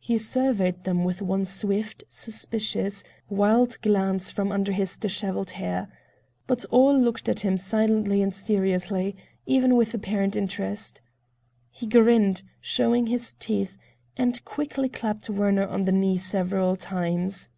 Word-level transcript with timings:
He 0.00 0.18
surveyed 0.18 0.84
them 0.84 0.98
all 1.00 1.06
with 1.06 1.22
one 1.22 1.46
swift, 1.46 2.04
suspicious, 2.06 3.02
wild 3.30 3.78
glance 3.80 4.30
from 4.30 4.52
under 4.52 4.70
his 4.70 4.98
disheveled 4.98 5.52
hair. 5.52 5.88
But 6.46 6.66
all 6.66 6.94
looked 6.94 7.26
at 7.26 7.40
him 7.40 7.56
silently 7.56 8.20
and 8.20 8.34
seriously, 8.34 9.16
even 9.46 9.74
with 9.74 9.94
apparent 9.94 10.36
interest. 10.36 11.00
He 11.70 11.86
grinned, 11.86 12.42
showing 12.60 13.06
his 13.06 13.32
teeth, 13.38 13.78
and 14.14 14.44
quickly 14.44 14.90
clapped 14.90 15.30
Werner 15.30 15.66
on 15.66 15.84
the 15.84 15.92
knee 15.92 16.18
several 16.18 16.76
times. 16.76 17.48